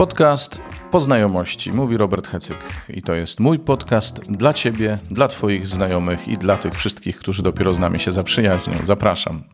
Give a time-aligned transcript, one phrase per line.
[0.00, 0.60] Podcast
[0.90, 2.58] Poznajomości, mówi Robert Hecyk.
[2.88, 7.42] I to jest mój podcast dla Ciebie, dla Twoich znajomych i dla tych wszystkich, którzy
[7.42, 8.72] dopiero z nami się zaprzyjaźnią.
[8.84, 9.44] Zapraszam.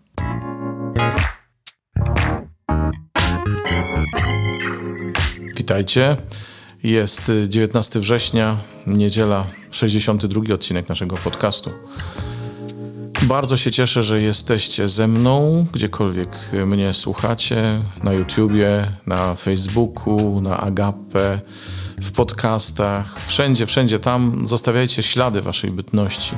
[5.56, 6.16] Witajcie.
[6.82, 8.56] Jest 19 września,
[8.86, 11.70] niedziela, 62 odcinek naszego podcastu.
[13.26, 16.28] Bardzo się cieszę, że jesteście ze mną, gdziekolwiek
[16.66, 21.40] mnie słuchacie, na YouTubie, na Facebooku, na Agape,
[22.00, 24.48] w podcastach, wszędzie, wszędzie tam.
[24.48, 26.36] Zostawiajcie ślady waszej bytności.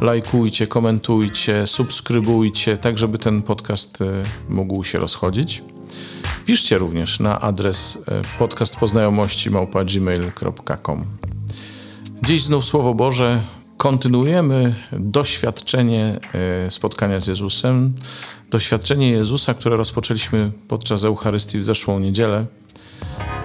[0.00, 5.62] Lajkujcie, komentujcie, subskrybujcie, tak żeby ten podcast e, mógł się rozchodzić.
[6.46, 11.04] Piszcie również na adres e, podcastpoznajomości.gmail.com
[12.22, 17.94] Dziś znów Słowo Boże kontynuujemy doświadczenie e, spotkania z Jezusem,
[18.50, 22.46] doświadczenie Jezusa, które rozpoczęliśmy podczas Eucharystii w zeszłą niedzielę.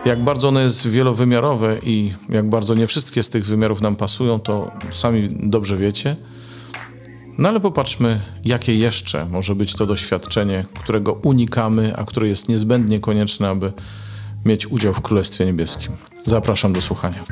[0.06, 4.40] Jak bardzo ono jest wielowymiarowe i jak bardzo nie wszystkie z tych wymiarów nam pasują,
[4.40, 6.16] to sami dobrze wiecie.
[7.38, 13.00] No ale popatrzmy, jakie jeszcze może być to doświadczenie, którego unikamy, a które jest niezbędnie
[13.00, 13.74] konieczne, aby
[14.46, 15.94] mieć udział w Królestwie Niebieskim.
[16.24, 17.24] Zapraszam do słuchania.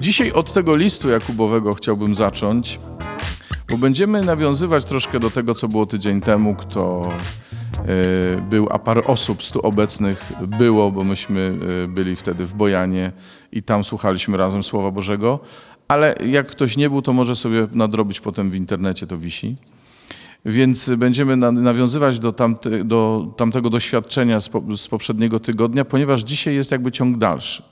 [0.00, 2.80] Dzisiaj od tego listu Jakubowego chciałbym zacząć,
[3.70, 7.12] bo będziemy nawiązywać troszkę do tego, co było tydzień temu, kto
[8.38, 12.54] y, był, a parę osób z tu obecnych było, bo myśmy y, byli wtedy w
[12.54, 13.12] Bojanie
[13.52, 15.40] i tam słuchaliśmy razem Słowa Bożego,
[15.88, 19.56] ale jak ktoś nie był, to może sobie nadrobić potem w internecie, to wisi.
[20.44, 24.40] Więc będziemy nawiązywać do, tamte, do tamtego doświadczenia
[24.76, 27.62] z poprzedniego tygodnia, ponieważ dzisiaj jest jakby ciąg dalszy.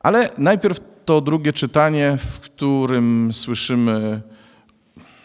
[0.00, 4.22] Ale najpierw to drugie czytanie, w którym słyszymy,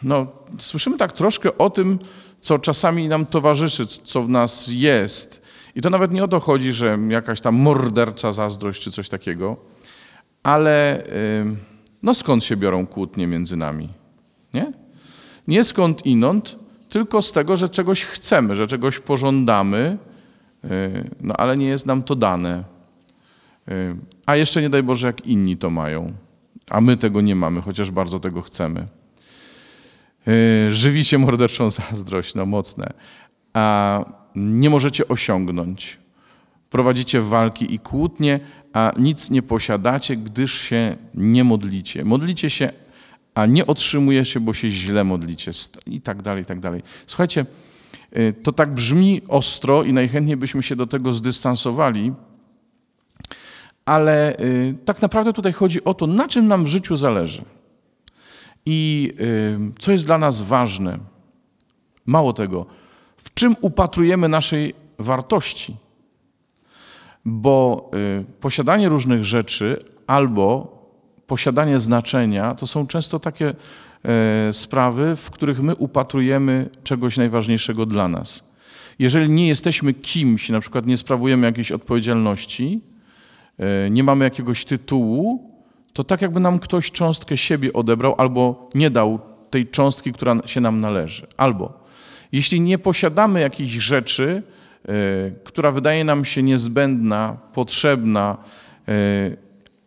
[0.03, 0.27] no,
[0.59, 1.99] słyszymy tak troszkę o tym,
[2.41, 5.41] co czasami nam towarzyszy, co w nas jest.
[5.75, 9.57] I to nawet nie o to chodzi, że jakaś tam mordercza zazdrość czy coś takiego,
[10.43, 11.03] ale
[12.03, 13.89] no skąd się biorą kłótnie między nami?
[14.53, 14.73] Nie?
[15.47, 16.55] Nie skąd inąd,
[16.89, 19.97] tylko z tego, że czegoś chcemy, że czegoś pożądamy,
[21.21, 22.63] no ale nie jest nam to dane.
[24.29, 26.13] A jeszcze nie daj Boże, jak inni to mają,
[26.69, 28.87] a my tego nie mamy, chociaż bardzo tego chcemy.
[30.69, 32.93] Żywicie morderczą zazdrość, no mocne.
[33.53, 35.97] A nie możecie osiągnąć.
[36.69, 38.39] Prowadzicie walki i kłótnie,
[38.73, 42.05] a nic nie posiadacie, gdyż się nie modlicie.
[42.05, 42.69] Modlicie się,
[43.35, 45.51] a nie otrzymujecie, bo się źle modlicie.
[45.85, 46.81] I tak dalej, i tak dalej.
[47.07, 47.45] Słuchajcie,
[48.43, 52.13] to tak brzmi ostro i najchętniej byśmy się do tego zdystansowali,
[53.89, 57.41] ale y, tak naprawdę tutaj chodzi o to, na czym nam w życiu zależy
[58.65, 60.99] i y, co jest dla nas ważne.
[62.05, 62.65] Mało tego,
[63.17, 65.75] w czym upatrujemy naszej wartości.
[67.25, 67.91] Bo
[68.21, 70.77] y, posiadanie różnych rzeczy albo
[71.27, 73.53] posiadanie znaczenia to są często takie
[74.51, 78.49] sprawy, w których my upatrujemy czegoś najważniejszego dla nas.
[78.99, 82.81] Jeżeli nie jesteśmy kimś, na przykład nie sprawujemy jakiejś odpowiedzialności,
[83.89, 85.49] nie mamy jakiegoś tytułu,
[85.93, 90.61] to tak jakby nam ktoś cząstkę siebie odebrał albo nie dał tej cząstki, która się
[90.61, 91.27] nam należy.
[91.37, 91.79] Albo
[92.31, 94.43] jeśli nie posiadamy jakiejś rzeczy,
[94.87, 94.91] e,
[95.43, 98.37] która wydaje nam się niezbędna, potrzebna,
[98.87, 98.91] e,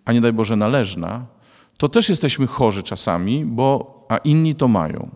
[0.05, 1.27] a nie daj Boże należna,
[1.77, 5.09] to też jesteśmy chorzy czasami, bo a inni to mają.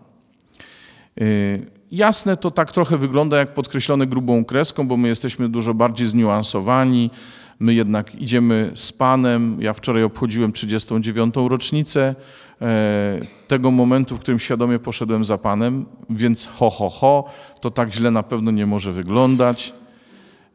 [1.91, 7.11] Jasne, to tak trochę wygląda jak podkreślone grubą kreską, bo my jesteśmy dużo bardziej zniuansowani,
[7.59, 9.57] My jednak idziemy z Panem.
[9.61, 11.35] Ja wczoraj obchodziłem 39.
[11.35, 12.15] rocznicę
[12.61, 17.29] e, tego momentu, w którym świadomie poszedłem za Panem, więc ho, ho, ho,
[17.61, 19.73] to tak źle na pewno nie może wyglądać.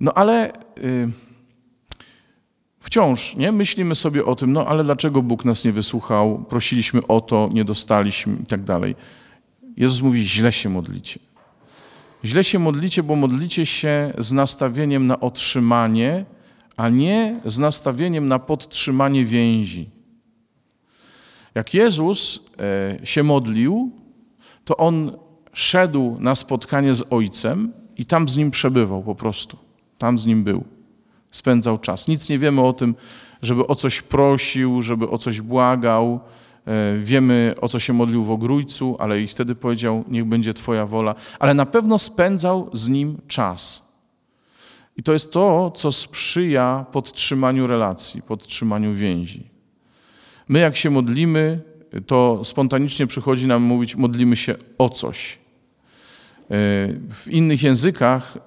[0.00, 1.08] No ale y,
[2.80, 7.20] wciąż nie myślimy sobie o tym, no ale dlaczego Bóg nas nie wysłuchał, prosiliśmy o
[7.20, 8.96] to, nie dostaliśmy i tak dalej.
[9.76, 11.20] Jezus mówi, źle się modlicie.
[12.24, 16.24] Źle się modlicie, bo modlicie się z nastawieniem na otrzymanie,
[16.76, 19.90] a nie z nastawieniem na podtrzymanie więzi.
[21.54, 22.40] Jak Jezus
[23.02, 23.90] e, się modlił,
[24.64, 25.12] to on
[25.52, 29.56] szedł na spotkanie z Ojcem i tam z nim przebywał po prostu.
[29.98, 30.64] Tam z nim był.
[31.30, 32.08] Spędzał czas.
[32.08, 32.94] Nic nie wiemy o tym,
[33.42, 36.20] żeby o coś prosił, żeby o coś błagał.
[36.66, 40.86] E, wiemy, o co się modlił w ogrójcu, ale i wtedy powiedział: Niech będzie Twoja
[40.86, 41.14] wola.
[41.38, 43.91] Ale na pewno spędzał z nim czas.
[44.96, 49.50] I to jest to, co sprzyja podtrzymaniu relacji, podtrzymaniu więzi.
[50.48, 51.60] My, jak się modlimy,
[52.06, 55.38] to spontanicznie przychodzi nam mówić, modlimy się o coś.
[57.10, 58.38] w innych językach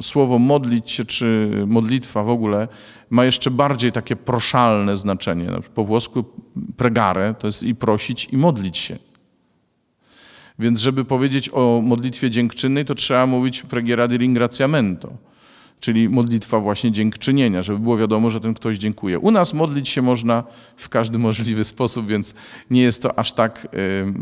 [0.00, 2.68] słowo modlić się czy modlitwa w ogóle
[3.10, 5.50] ma jeszcze bardziej takie proszalne znaczenie.
[5.74, 6.24] Po włosku
[6.76, 8.98] pregare to jest i prosić, i modlić się.
[10.58, 15.31] Więc żeby powiedzieć o modlitwie dziękczynnej, to trzeba mówić preghiera di ringraziamento,
[15.82, 19.18] czyli modlitwa właśnie dziękczynienia, żeby było wiadomo, że ten ktoś dziękuje.
[19.18, 20.44] U nas modlić się można
[20.76, 22.34] w każdy możliwy sposób, więc
[22.70, 23.68] nie jest to aż tak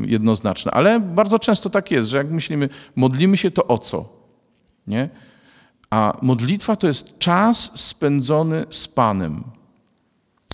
[0.06, 0.72] jednoznaczne.
[0.72, 4.08] Ale bardzo często tak jest, że jak myślimy, modlimy się to o co?
[4.86, 5.08] Nie?
[5.90, 9.44] A modlitwa to jest czas spędzony z Panem.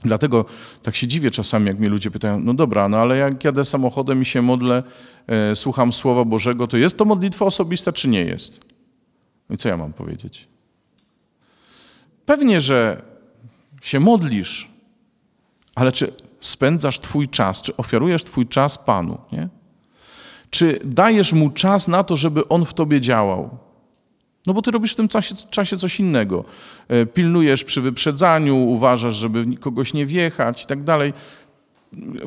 [0.05, 0.45] Dlatego
[0.83, 4.23] tak się dziwię czasami, jak mnie ludzie pytają, no dobra, no ale jak jadę samochodem
[4.23, 4.83] i się modlę,
[5.27, 8.61] e, słucham Słowa Bożego, to jest to modlitwa osobista, czy nie jest?
[9.49, 10.56] No i co ja mam powiedzieć?
[12.27, 13.03] Pewnie, że
[13.83, 14.71] się modlisz,
[15.75, 19.49] ale czy spędzasz Twój czas, czy ofiarujesz Twój czas Panu, nie?
[20.51, 23.59] Czy dajesz Mu czas na to, żeby On w Tobie działał?
[24.47, 26.45] No bo ty robisz w tym czasie, czasie coś innego.
[26.89, 31.13] E, pilnujesz przy wyprzedzaniu, uważasz, żeby kogoś nie wjechać i tak dalej.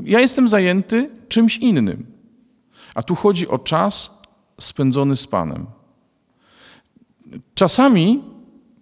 [0.05, 2.05] Ja jestem zajęty czymś innym.
[2.95, 4.21] A tu chodzi o czas
[4.59, 5.65] spędzony z Panem.
[7.55, 8.23] Czasami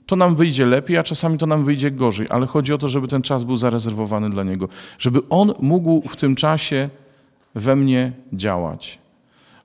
[0.08, 3.08] to nam wyjdzie lepiej, a czasami to nam wyjdzie gorzej, ale chodzi o to, żeby
[3.08, 4.68] ten czas był zarezerwowany dla Niego,
[5.00, 6.90] żeby On mógł w tym czasie
[7.56, 9.00] we mnie działać.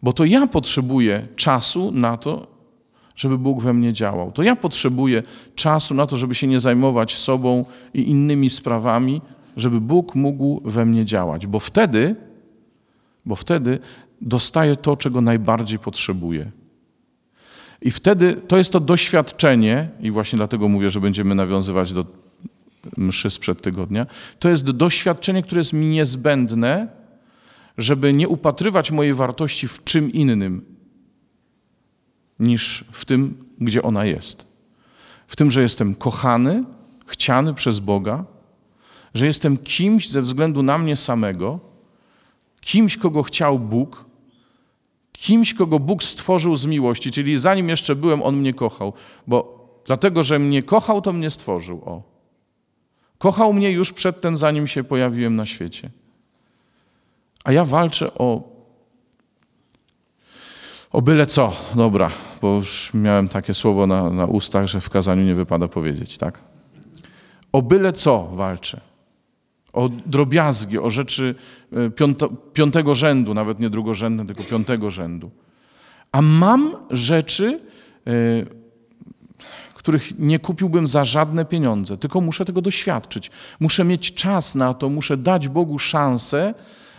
[0.02, 2.46] Bo to ja potrzebuję czasu na to,
[3.16, 4.32] żeby Bóg we mnie działał.
[4.32, 5.22] To ja potrzebuję
[5.54, 7.64] czasu na to, żeby się nie zajmować sobą
[7.94, 9.20] i innymi sprawami,
[9.56, 12.16] żeby Bóg mógł we mnie działać, bo wtedy,
[13.26, 13.78] bo wtedy
[14.20, 16.50] dostaję to, czego najbardziej potrzebuję.
[17.82, 22.04] I wtedy to jest to doświadczenie, i właśnie dlatego mówię, że będziemy nawiązywać do
[22.96, 24.04] mszy sprzed tygodnia,
[24.38, 26.88] to jest doświadczenie, które jest mi niezbędne,
[27.78, 30.64] żeby nie upatrywać mojej wartości w czym innym,
[32.38, 34.46] niż w tym, gdzie ona jest.
[35.26, 36.64] W tym, że jestem kochany,
[37.06, 38.24] chciany przez Boga,
[39.14, 41.60] że jestem kimś ze względu na mnie samego,
[42.60, 44.11] kimś, kogo chciał Bóg,
[45.22, 48.92] kimś, kogo Bóg stworzył z miłości, czyli zanim jeszcze byłem, On mnie kochał,
[49.26, 51.82] bo dlatego, że mnie kochał, to mnie stworzył.
[51.84, 52.02] O.
[53.18, 55.90] Kochał mnie już przedtem, zanim się pojawiłem na świecie.
[57.44, 58.52] A ja walczę o
[60.92, 62.10] o byle co, dobra,
[62.40, 66.38] bo już miałem takie słowo na, na ustach, że w kazaniu nie wypada powiedzieć, tak?
[67.52, 68.80] O byle co walczę.
[69.72, 71.34] O drobiazgi, o rzeczy
[71.72, 75.30] e, piąto, piątego rzędu, nawet nie drugorzędne, tylko piątego rzędu.
[76.12, 77.60] A mam rzeczy,
[78.08, 78.46] y,
[79.74, 83.30] których nie kupiłbym za żadne pieniądze, tylko muszę tego doświadczyć.
[83.60, 86.54] Muszę mieć czas na to, muszę dać Bogu szansę,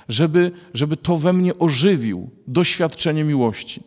[0.10, 3.84] żeby, żeby to we mnie ożywił doświadczenie miłości.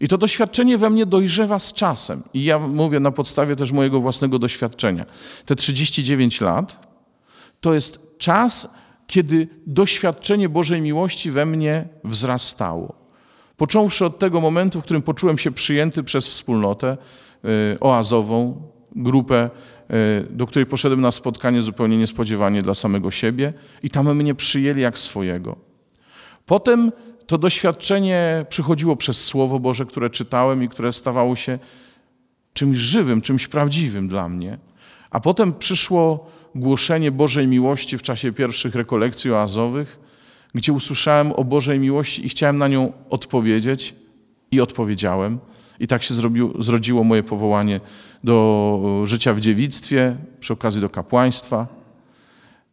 [0.00, 2.22] I to doświadczenie we mnie dojrzewa z czasem.
[2.34, 5.06] I ja mówię na podstawie też mojego własnego doświadczenia.
[5.44, 6.85] Te 39 lat
[7.60, 8.74] to jest czas,
[9.06, 12.94] kiedy doświadczenie Bożej miłości we mnie wzrastało.
[13.56, 16.96] Począwszy od tego momentu, w którym poczułem się przyjęty przez wspólnotę
[17.74, 18.62] y, oazową,
[18.96, 19.50] grupę
[19.90, 24.80] E, do której poszedłem na spotkanie zupełnie niespodziewanie dla samego siebie i tam mnie przyjęli
[24.80, 25.56] jak swojego.
[26.46, 26.92] Potem
[27.26, 31.58] to doświadczenie przychodziło przez Słowo Boże, które czytałem i które stawało się
[32.52, 34.58] czymś żywym, czymś prawdziwym dla mnie.
[35.10, 39.98] A potem przyszło głoszenie Bożej miłości w czasie pierwszych rekolekcji oazowych,
[40.54, 43.94] gdzie usłyszałem o Bożej miłości i chciałem na nią odpowiedzieć
[44.50, 45.38] i odpowiedziałem.
[45.80, 47.80] I tak się zrobił, zrodziło moje powołanie
[48.24, 51.66] do życia w dziewictwie, przy okazji do kapłaństwa.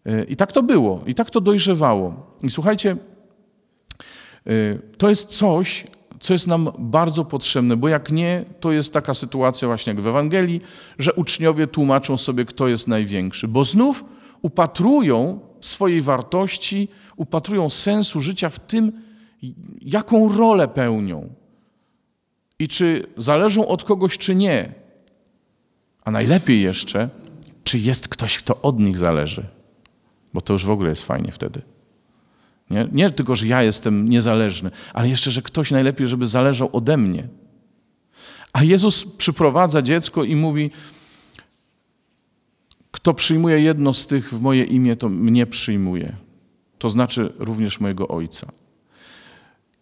[0.06, 2.38] E, I tak to było, i tak to dojrzewało.
[2.44, 4.52] I słuchajcie, e,
[4.98, 5.84] to jest coś,
[6.24, 10.08] co jest nam bardzo potrzebne, bo jak nie, to jest taka sytuacja właśnie jak w
[10.08, 10.62] Ewangelii,
[11.00, 14.06] że uczniowie tłumaczą sobie, kto jest największy, bo znów
[14.42, 18.92] upatrują swojej wartości, upatrują sensu życia w tym,
[19.82, 21.30] jaką rolę pełnią
[22.60, 24.74] i czy zależą od kogoś, czy nie.
[26.06, 27.10] A najlepiej jeszcze,
[27.64, 29.46] czy jest ktoś, kto od nich zależy.
[30.34, 31.62] Bo to już w ogóle jest fajnie wtedy.
[32.70, 36.98] Nie, nie tylko, że ja jestem niezależny, ale jeszcze, że ktoś najlepiej, żeby zależał ode
[36.98, 37.28] mnie.
[38.54, 40.72] A Jezus przyprowadza dziecko i mówi:
[42.92, 46.16] Kto przyjmuje jedno z tych w moje imię, to mnie przyjmuje.
[46.78, 48.52] To znaczy również mojego ojca.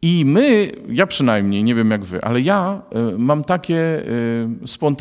[0.01, 4.03] I my, ja przynajmniej, nie wiem jak wy, ale ja e, mam takie,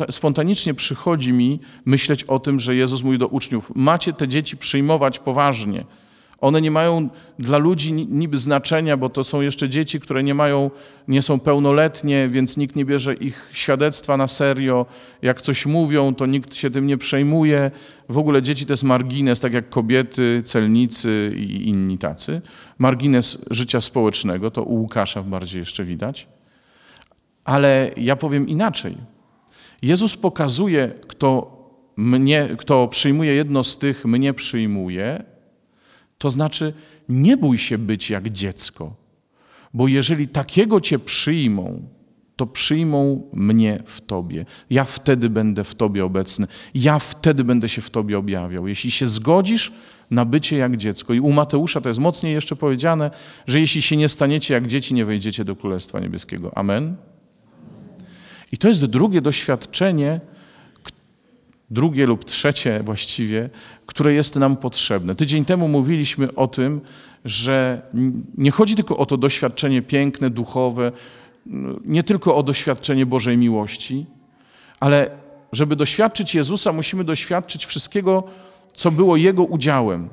[0.07, 4.57] e, spontanicznie przychodzi mi myśleć o tym, że Jezus mówi do uczniów, macie te dzieci
[4.57, 5.85] przyjmować poważnie.
[6.41, 10.71] One nie mają dla ludzi niby znaczenia, bo to są jeszcze dzieci, które nie mają,
[11.07, 14.85] nie są pełnoletnie, więc nikt nie bierze ich świadectwa na serio.
[15.21, 17.71] Jak coś mówią, to nikt się tym nie przejmuje.
[18.09, 22.41] W ogóle dzieci to jest margines, tak jak kobiety, celnicy i inni tacy.
[22.77, 26.27] Margines życia społecznego, to u Łukasza bardziej jeszcze widać.
[27.43, 28.97] Ale ja powiem inaczej.
[29.81, 31.57] Jezus pokazuje, kto,
[31.97, 35.30] mnie, kto przyjmuje jedno z tych, mnie przyjmuje,
[36.21, 36.73] to znaczy
[37.09, 38.95] nie bój się być jak dziecko,
[39.73, 41.81] bo jeżeli takiego cię przyjmą,
[42.35, 44.45] to przyjmą mnie w Tobie.
[44.69, 46.47] Ja wtedy będę w Tobie obecny.
[46.73, 48.67] Ja wtedy będę się w Tobie objawiał.
[48.67, 49.73] Jeśli się zgodzisz
[50.11, 51.13] na bycie jak dziecko.
[51.13, 53.11] I u Mateusza to jest mocniej jeszcze powiedziane,
[53.47, 56.57] że jeśli się nie staniecie jak dzieci, nie wejdziecie do Królestwa Niebieskiego.
[56.57, 56.95] Amen.
[58.51, 60.19] I to jest drugie doświadczenie,
[61.71, 63.49] drugie lub trzecie właściwie,
[63.85, 65.15] które jest nam potrzebne.
[65.15, 66.81] Tydzień temu mówiliśmy o tym,
[67.25, 67.81] że
[68.37, 70.91] nie chodzi tylko o to doświadczenie piękne, duchowe,
[71.85, 74.05] nie tylko o doświadczenie Bożej miłości,
[74.79, 75.11] ale
[75.51, 78.23] żeby doświadczyć Jezusa, musimy doświadczyć wszystkiego,
[78.73, 80.09] co było Jego udziałem.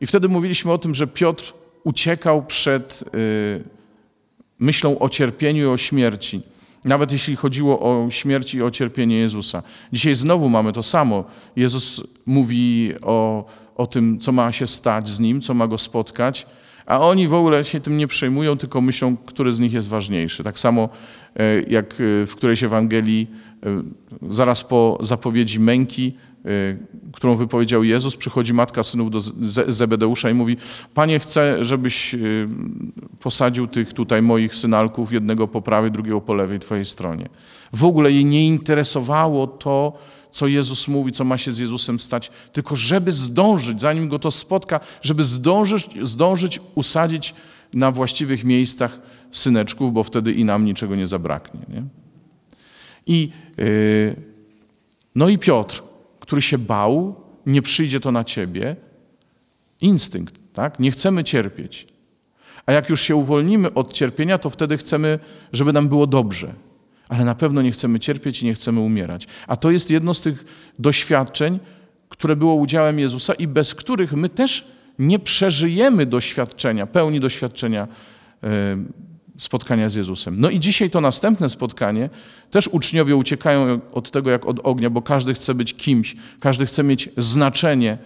[0.00, 1.54] I wtedy mówiliśmy o tym, że Piotr
[1.84, 3.64] uciekał przed y,
[4.58, 6.40] myślą o cierpieniu i o śmierci.
[6.86, 9.62] Nawet jeśli chodziło o śmierć i o cierpienie Jezusa.
[9.92, 11.24] Dzisiaj znowu mamy to samo.
[11.56, 13.44] Jezus mówi o,
[13.76, 16.46] o tym, co ma się stać z nim, co ma go spotkać,
[16.86, 20.44] a oni w ogóle się tym nie przejmują, tylko myślą, który z nich jest ważniejszy.
[20.44, 20.88] Tak samo
[21.36, 23.30] e, jak e, w którejś Ewangelii,
[23.66, 23.82] e,
[24.28, 26.16] zaraz po zapowiedzi męki,
[27.12, 29.20] którą wypowiedział Jezus, przychodzi matka synów do
[29.68, 30.56] Zebedeusza i mówi:
[30.94, 32.14] Panie, chcę, żebyś
[33.20, 37.28] posadził tych tutaj moich synalków, jednego po prawej, drugiego po lewej Twojej stronie.
[37.72, 39.98] W ogóle jej nie interesowało to,
[40.30, 44.30] co Jezus mówi, co ma się z Jezusem stać, tylko żeby zdążyć, zanim go to
[44.30, 47.34] spotka, żeby zdążyć, zdążyć usadzić
[47.74, 49.00] na właściwych miejscach
[49.32, 51.60] syneczków, bo wtedy i nam niczego nie zabraknie.
[51.68, 51.82] Nie?
[53.06, 54.16] I, yy,
[55.14, 55.82] no i Piotr,
[56.26, 58.76] który się bał, nie przyjdzie to na ciebie,
[59.80, 60.78] instynkt, tak?
[60.78, 61.86] Nie chcemy cierpieć.
[62.66, 65.18] A jak już się uwolnimy od cierpienia, to wtedy chcemy,
[65.52, 66.54] żeby nam było dobrze
[67.08, 69.26] ale na pewno nie chcemy cierpieć i nie chcemy umierać.
[69.46, 70.44] A to jest jedno z tych
[70.78, 71.58] doświadczeń,
[72.08, 74.68] które było udziałem Jezusa i bez których my też
[74.98, 77.88] nie przeżyjemy doświadczenia, pełni doświadczenia
[78.42, 78.76] e,
[79.38, 80.40] spotkania z Jezusem.
[80.40, 82.10] No i dzisiaj to następne spotkanie,
[82.50, 86.82] też uczniowie uciekają od tego jak od ognia, bo każdy chce być kimś, każdy chce
[86.82, 87.98] mieć znaczenie.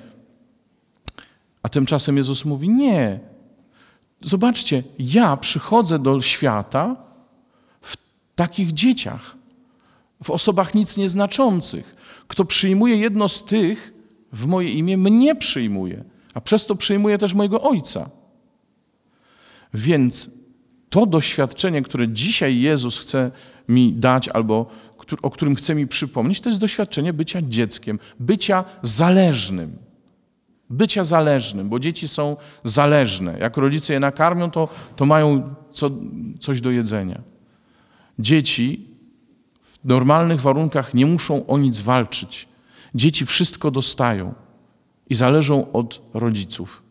[1.62, 3.20] A tymczasem Jezus mówi: Nie.
[4.22, 6.96] Zobaczcie, ja przychodzę do świata,
[8.40, 9.36] takich dzieciach,
[10.22, 11.96] w osobach nic nieznaczących.
[12.28, 13.92] Kto przyjmuje jedno z tych
[14.32, 18.10] w moje imię, mnie przyjmuje, a przez to przyjmuje też mojego Ojca.
[19.74, 20.30] Więc
[20.90, 23.30] to doświadczenie, które dzisiaj Jezus chce
[23.68, 24.66] mi dać, albo
[25.22, 29.78] o którym chce mi przypomnieć, to jest doświadczenie bycia dzieckiem, bycia zależnym.
[30.70, 33.38] Bycia zależnym, bo dzieci są zależne.
[33.38, 35.90] Jak rodzice je nakarmią, to, to mają co,
[36.40, 37.20] coś do jedzenia.
[38.18, 38.86] Dzieci
[39.62, 42.48] w normalnych warunkach nie muszą o nic walczyć.
[42.94, 44.34] Dzieci wszystko dostają
[45.10, 46.82] i zależą od rodziców.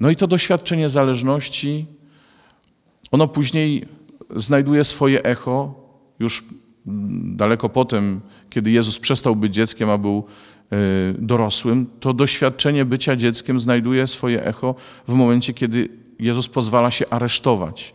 [0.00, 1.86] No i to doświadczenie zależności,
[3.10, 3.88] ono później
[4.36, 5.74] znajduje swoje echo
[6.18, 6.44] już
[7.36, 10.24] daleko potem, kiedy Jezus przestał być dzieckiem, a był
[10.72, 10.76] e,
[11.18, 14.74] dorosłym, to doświadczenie bycia dzieckiem znajduje swoje echo
[15.08, 15.88] w momencie, kiedy
[16.18, 17.94] Jezus pozwala się aresztować.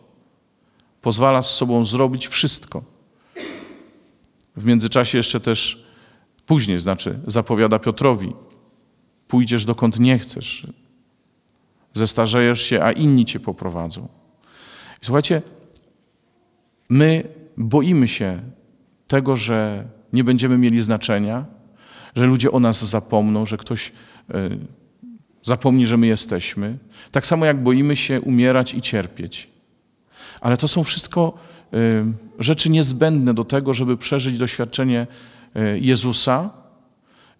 [1.02, 2.84] Pozwala z sobą zrobić wszystko.
[4.58, 5.86] W międzyczasie jeszcze też
[6.46, 8.34] później, znaczy zapowiada Piotrowi,
[9.28, 10.68] pójdziesz dokąd nie chcesz,
[11.96, 14.08] zestarzejesz się, a inni cię poprowadzą.
[15.02, 15.42] Słuchajcie,
[16.90, 17.24] my
[17.58, 18.42] boimy się
[19.08, 21.46] tego, że nie będziemy mieli znaczenia,
[22.16, 23.92] że ludzie o nas zapomną, że ktoś
[24.34, 24.50] e,
[25.46, 26.78] zapomni, że my jesteśmy.
[27.12, 29.50] Tak samo jak boimy się umierać i cierpieć.
[30.42, 31.38] Ale to są wszystko
[31.74, 32.04] y,
[32.40, 35.08] rzeczy niezbędne do tego, żeby przeżyć doświadczenie
[35.56, 36.50] y, Jezusa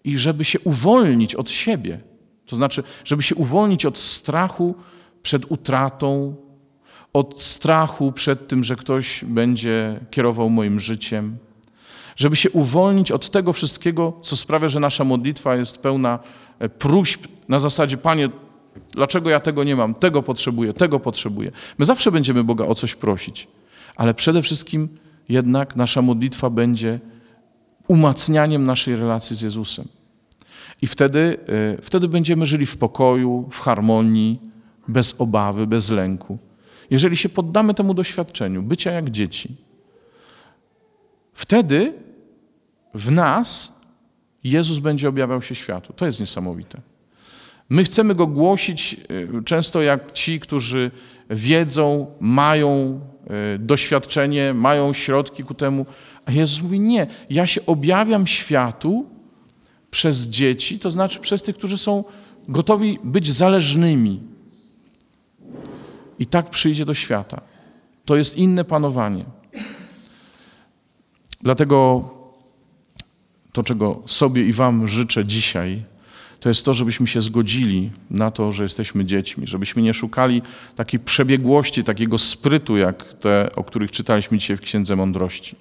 [0.04, 2.00] i żeby się uwolnić od siebie.
[2.46, 4.74] To znaczy, żeby się uwolnić od strachu
[5.22, 6.36] przed utratą,
[7.12, 11.36] od strachu przed tym, że ktoś będzie kierował moim życiem,
[12.16, 16.18] żeby się uwolnić od tego wszystkiego, co sprawia, że nasza modlitwa jest pełna
[16.58, 18.28] e, próśb na zasadzie: Panie,
[18.90, 19.94] Dlaczego ja tego nie mam?
[19.94, 21.52] Tego potrzebuję, tego potrzebuję.
[21.78, 23.48] My zawsze będziemy Boga o coś prosić,
[23.96, 24.88] ale przede wszystkim
[25.28, 27.00] jednak nasza modlitwa będzie
[27.88, 29.88] umacnianiem naszej relacji z Jezusem.
[30.82, 31.38] I wtedy,
[31.78, 34.40] y, wtedy będziemy żyli w pokoju, w harmonii,
[34.88, 36.38] bez obawy, bez lęku.
[36.90, 39.56] Jeżeli się poddamy temu doświadczeniu, bycia jak dzieci,
[41.34, 41.92] wtedy
[42.94, 43.80] w nas
[44.44, 45.92] Jezus będzie objawiał się światu.
[45.92, 46.80] To jest niesamowite.
[47.68, 50.90] My chcemy go głosić y, często jak ci, którzy
[51.30, 53.00] wiedzą, mają
[53.54, 55.86] y, doświadczenie, mają środki ku temu.
[56.24, 59.06] A Jezus mówi: Nie, ja się objawiam światu
[59.96, 62.04] przez dzieci, to znaczy przez tych, którzy są
[62.48, 64.20] gotowi być zależnymi.
[66.18, 67.40] I tak przyjdzie do świata.
[68.04, 69.24] To jest inne panowanie.
[71.40, 72.10] Dlatego
[73.52, 75.84] to, czego sobie i Wam życzę dzisiaj,
[76.40, 80.42] to jest to, żebyśmy się zgodzili na to, że jesteśmy dziećmi, żebyśmy nie szukali
[80.74, 85.56] takiej przebiegłości, takiego sprytu, jak te, o których czytaliśmy dzisiaj w Księdze Mądrości.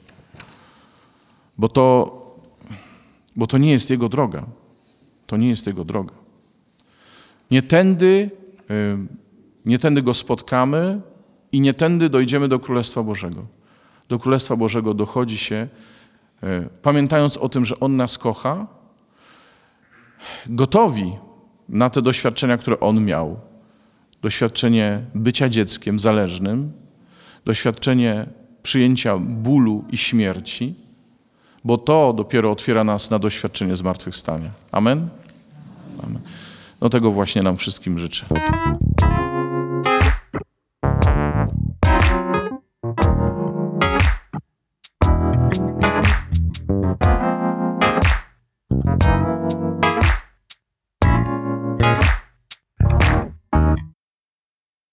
[1.58, 2.25] Bo to,
[3.36, 4.46] bo to nie jest Jego droga.
[5.28, 6.16] To nie jest Jego droga.
[7.52, 8.30] Nie tędy,
[8.72, 8.98] y,
[9.66, 11.02] nie tędy Go spotkamy
[11.52, 13.46] i nie tędy dojdziemy do Królestwa Bożego.
[14.10, 15.68] Do Królestwa Bożego dochodzi się,
[16.44, 18.68] y, pamiętając o tym, że On nas kocha,
[20.48, 21.12] gotowi
[21.70, 23.40] na te doświadczenia, które on miał.
[24.22, 26.74] Doświadczenie bycia dzieckiem zależnym,
[27.46, 28.30] doświadczenie
[28.64, 30.85] przyjęcia bólu i śmierci,
[31.66, 34.50] bo to dopiero otwiera nas na doświadczenie zmartwychwstania.
[34.72, 35.08] Amen?
[36.04, 36.22] Amen.
[36.82, 38.26] No tego właśnie nam wszystkim życzę.